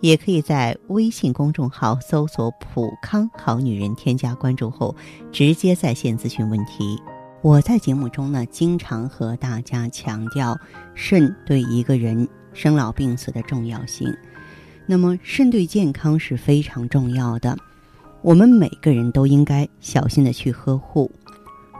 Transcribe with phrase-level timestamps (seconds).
[0.00, 4.94] 也可以在微信公众号搜索“普康好女人”，添加关注后
[5.32, 7.00] 直接在线咨询问题。
[7.42, 10.58] 我在节目中呢，经常和大家强调
[10.94, 14.12] 肾对一个人生老病死的重要性。
[14.86, 17.56] 那么，肾对健康是非常重要的，
[18.22, 21.10] 我们每个人都应该小心的去呵护。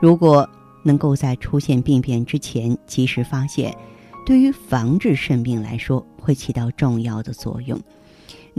[0.00, 0.48] 如果
[0.82, 3.76] 能够在出现病变之前及时发现，
[4.24, 7.80] 对于防治肾病来说会起到重要的作用。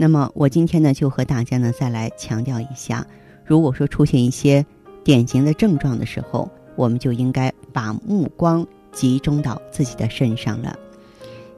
[0.00, 3.04] 那么，我今天呢，就和大家呢再来强调一下，
[3.44, 4.64] 如果说出现一些
[5.02, 10.78] 典型的症状的时候，我们就应该把目光集中到自己的身上了。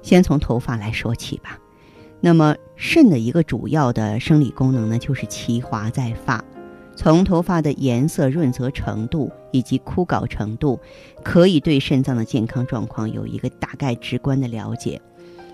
[0.01, 1.59] 先从头发来说起吧。
[2.19, 6.43] 那么，肾的一个主要的生理功能呢，就是其华在发。
[6.97, 10.81] 从头发的颜色、润泽程度以及枯槁程度，
[11.23, 14.99] 可以对肾脏的健康状况有一个大概直观的了解。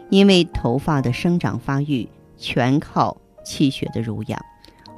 [0.09, 4.41] 因为头发的生长发育全靠气血的濡养，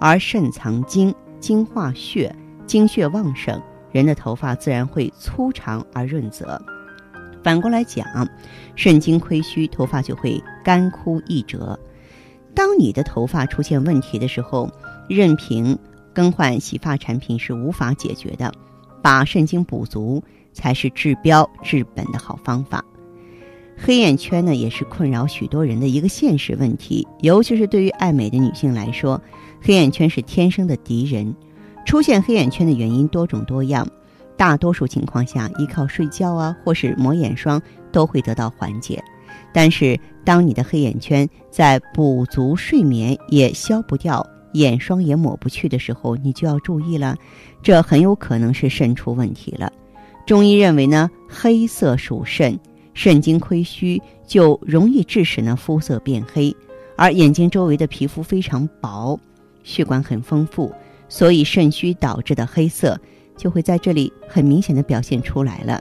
[0.01, 2.35] 而肾藏精，精化血，
[2.67, 3.61] 精血旺盛。
[3.91, 6.61] 人的头发自然会粗长而润泽。
[7.43, 8.07] 反过来讲，
[8.77, 11.79] 肾精亏虚，头发就会干枯易折。
[12.55, 14.71] 当你的头发出现问题的时候，
[15.09, 15.79] 任凭
[16.13, 18.53] 更换洗发产品是无法解决的，
[19.01, 22.85] 把肾精补足才是治标治本的好方法。
[23.81, 29.21] 黑眼圈呢，也是困扰许多人的一个现实问题，尤其是对于爱美的女性来说，
[29.63, 31.33] 黑眼圈是天生的敌人。
[31.87, 33.89] 出现黑眼圈的原因多种多样，
[34.37, 39.03] 大多数情况下依靠睡觉啊，或是抹眼霜都会得到缓解。
[39.55, 47.17] 但是，当你的黑眼圈在补足睡眠也消不掉，眼霜也抹不去的时候，你就要注意了，
[47.63, 49.73] 这很有可能是肾出问题了。
[50.27, 52.59] 中医认为呢，黑色属肾，
[52.99, 56.53] 肾精亏虚就容易致使呢肤色变黑，
[56.97, 59.17] 而眼睛周围的皮肤非常薄，
[59.63, 60.75] 血管很丰富。
[61.09, 63.01] 所以肾虚导致的黑色
[63.37, 65.81] 就会在这里很明显的表现出来了，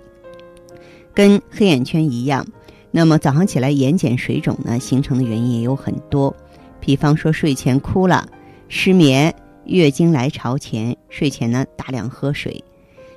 [1.12, 2.46] 跟黑眼圈一样。
[2.92, 6.32] 那么早上起来眼睑水肿呢，形成的原因也有很多，
[6.80, 8.30] 比方说睡前哭了、
[8.68, 9.34] 失眠、
[9.66, 12.64] 月经来潮前、睡前呢大量喝水。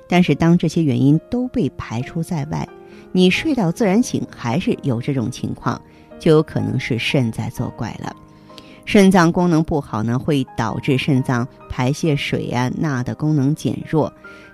[0.09, 2.67] 但是当这些原因都被排除在外，
[3.11, 5.79] 你睡到自然醒还是有这种情况，
[6.19, 8.15] 就有可能是肾在作怪了。
[8.85, 14.11] 肾脏功能不好呢，会导致肾脏排泄水啊钠的功能减弱，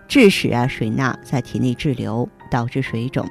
[0.07, 3.25] 致使啊水钠在体内滞留，导致水肿。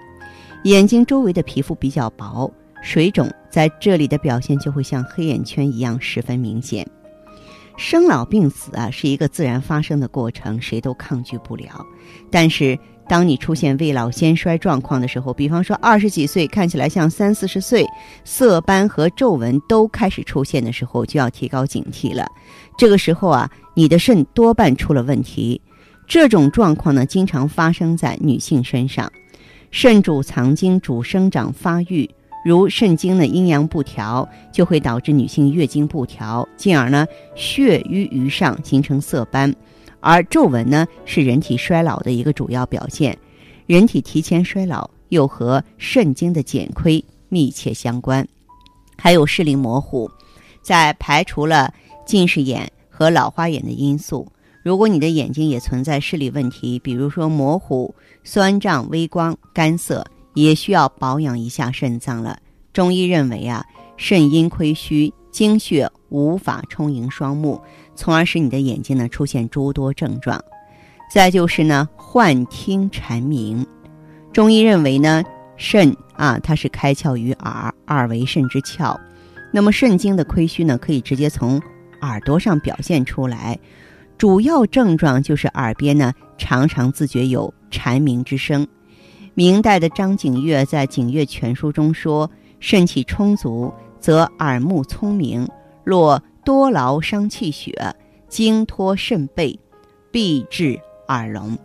[0.64, 2.50] 眼睛周围的皮肤比较薄，
[2.82, 6.88] 水肿在这里的表现就会像黑眼圈一样十分明显。
[7.76, 11.84] 生老病死啊是一个自然发生的过程，谁都抗拒不了，
[12.30, 12.78] 但是。
[13.08, 17.86] 当你出现未老先衰状况的时候，比方说二十几岁看起来像三四十岁，
[18.24, 22.26] 色斑和皱纹都开始出现的时候，就要提高警惕了。
[22.76, 25.60] 这个时候啊，你的肾多半出了问题。
[26.08, 29.10] 这种状况呢，经常发生在女性身上。
[29.70, 32.08] 肾主藏精，主生长发育，
[32.44, 39.52] 如肾精的阴阳不调，就会导致女性月经不调，进而呢血瘀于上，形成色斑。
[40.06, 43.18] 而皱纹呢，是人体衰老的一个主要表现。
[43.66, 48.24] 人体提前衰老又和肾精的减亏密切相关。
[48.96, 50.08] 还有视力模糊，
[50.62, 51.74] 在排除了
[52.06, 54.24] 近视眼和老花眼的因素，
[54.62, 57.92] 如果你的眼睛也存在视力问题，比如说模糊、
[58.22, 62.38] 酸胀、微光、干涩，也需要保养一下肾脏了。
[62.72, 67.60] 中医认为啊，肾阴亏虚，精血无法充盈双目。
[67.96, 70.40] 从而使你的眼睛呢出现诸多症状，
[71.10, 73.66] 再就是呢幻听蝉鸣。
[74.32, 75.24] 中医认为呢
[75.56, 78.96] 肾啊它是开窍于耳，耳为肾之窍。
[79.50, 81.60] 那么肾经的亏虚呢可以直接从
[82.02, 83.58] 耳朵上表现出来，
[84.18, 88.68] 主要症状就是耳边呢常常自觉有蝉鸣之声。
[89.34, 95.48] 明代的张景岳在《景岳全书》中说：肾气充足，则耳目聪明，
[95.84, 96.22] 若。
[96.46, 97.96] 多劳伤气血，
[98.28, 99.58] 精脱肾背，
[100.12, 100.78] 必致
[101.08, 101.58] 耳聋。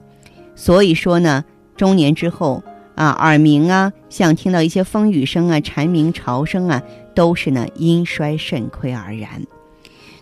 [0.55, 1.45] 所以说呢，
[1.77, 2.63] 中年之后
[2.95, 6.81] 啊，耳鸣啊，像听到一些风雨声啊、蝉鸣潮声啊，
[7.13, 9.45] 都是呢阴衰肾亏而然。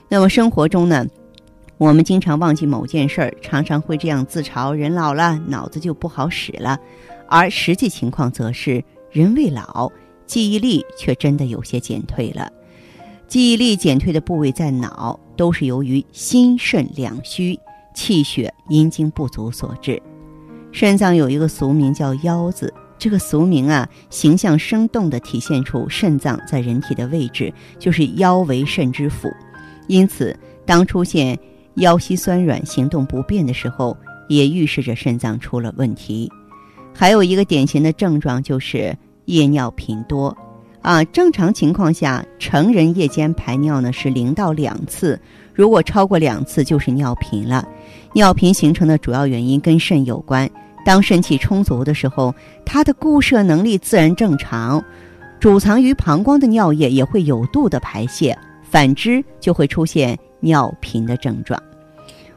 [0.10, 1.06] 那么生活中呢，
[1.78, 6.78] 我们经常忘记某件事儿，常常会这样自嘲：人老了，脑子就不好使了。
[7.30, 9.90] 而实际情况则是，人未老，
[10.26, 12.52] 记忆力却真的有些减退了。
[13.30, 17.58] 记忆力减退的部位在脑，都是由于心肾两虚、
[17.94, 20.02] 气血阴精不足所致。
[20.72, 29.32] 肾脏有一个俗名叫“腰”子，这个俗名啊，形象生动地体现出肾脏在人体的位置，就是腰为肾之府。
[29.86, 30.36] 因此，
[30.66, 31.38] 当出现
[31.76, 33.96] 腰膝酸软、行动不便的时候，
[34.28, 36.32] 也预示着肾脏出了问题。
[36.96, 40.36] 还有一个典型的症状就是夜尿频多，
[40.82, 45.20] 啊，正常情况下，成人夜间排尿呢是零到两次，
[45.54, 47.68] 如果超过两次就是尿频了。
[48.14, 50.50] 尿频形成的主要原因跟肾有关，
[50.86, 52.34] 当肾气充足的时候，
[52.66, 54.84] 它的固摄能力自然正常，
[55.40, 60.18] 储藏于膀胱的尿液也会有度的排泄，反之就会出现。
[60.42, 61.62] 尿频的症状，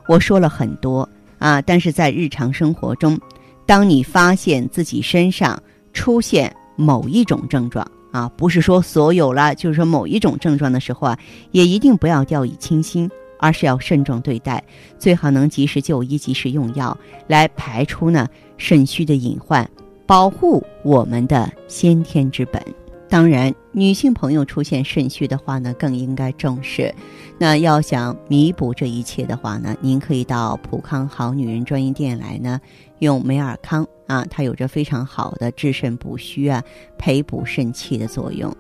[0.09, 1.09] 我说了很多
[1.39, 3.17] 啊，但是在日常生活中，
[3.65, 5.57] 当你发现自己身上
[5.93, 11.19] 出现某一种症状啊，不是说所有了，就是说某一种症状的时候啊，
[11.51, 14.63] 也一定不要掉以轻心，而是要慎重对待，
[14.99, 18.29] 最好能及时就医、及时用药，来排出呢
[18.59, 19.69] 肾虚的隐患，
[20.07, 22.63] 保护我们的先天之本。
[23.09, 26.95] 当然，女性朋友出现肾虚的话呢，更应该重视。
[27.39, 32.59] 那要想弥补这一切的话呢，您可以到普康好女人专营店来呢，
[33.01, 36.63] 用美尔康啊，它有着非常好的治肾补虚啊、
[36.99, 38.55] 培补肾气的作用。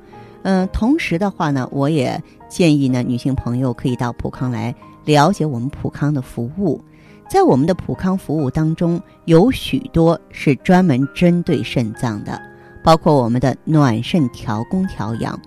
[0.45, 2.19] 嗯，同时的话呢，我也
[2.49, 6.83] 建议呢，女性朋友可以到普康来了解我们普康的服务。
[7.29, 12.41] 在我们的普康服务当中，有许多是专门针对肾脏的。
[12.83, 15.39] 包括我们的暖肾调宫调养，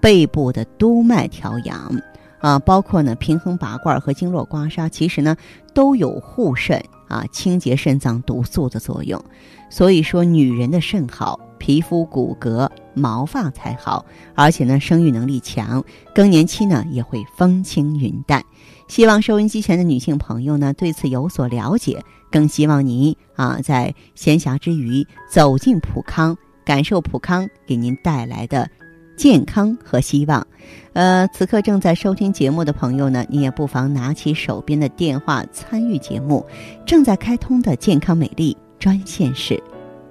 [0.00, 1.90] 背部的督脉调养，
[2.38, 5.36] 啊，包括呢平衡拔罐和经络刮痧，其实呢
[5.74, 9.22] 都有护肾啊、清洁肾脏毒素的作用。
[9.70, 14.04] 所以说，女人的肾好，皮肤骨骼毛发才好，
[14.34, 15.82] 而且呢生育能力强，
[16.14, 18.44] 更年期呢也会风轻云淡。
[18.86, 26.36] 希望收音机前的女性朋友呢对此有所了解，更希望您啊在闲暇之余走进普康。
[26.64, 28.70] 感受普康给您带来的
[29.16, 30.46] 健康和希望。
[30.92, 36.44] 呃，此刻正在收听节目的朋友呢，你也不妨拿起手边的电话参与节目。
[36.86, 39.62] 正在开通的健康美丽专线是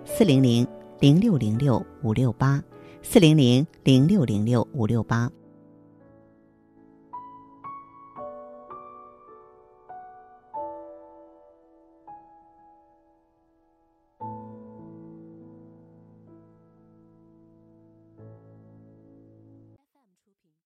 [0.05, 0.67] 四零零
[0.99, 2.61] 零六零六五六八
[3.01, 5.29] 四零零零六零六五六八。